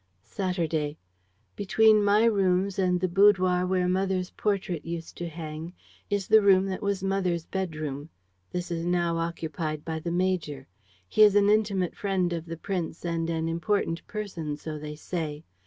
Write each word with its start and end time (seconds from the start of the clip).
"Saturday. 0.25 0.97
"Between 1.55 2.03
my 2.03 2.25
rooms 2.25 2.79
and 2.79 2.99
the 2.99 3.07
boudoir 3.07 3.67
where 3.67 3.87
mother's 3.87 4.31
portrait 4.31 4.83
used 4.83 5.15
to 5.17 5.29
hang 5.29 5.73
is 6.09 6.27
the 6.27 6.41
room 6.41 6.65
that 6.65 6.81
was 6.81 7.03
mother's 7.03 7.45
bedroom. 7.45 8.09
This 8.51 8.71
is 8.71 8.83
now 8.83 9.17
occupied 9.17 9.85
by 9.85 9.99
the 9.99 10.09
major. 10.09 10.67
He 11.07 11.21
is 11.21 11.35
an 11.35 11.49
intimate 11.51 11.95
friend 11.95 12.33
of 12.33 12.47
the 12.47 12.57
prince 12.57 13.05
and 13.05 13.29
an 13.29 13.47
important 13.47 14.07
person, 14.07 14.57
so 14.57 14.79
they 14.79 14.95
say. 14.95 15.43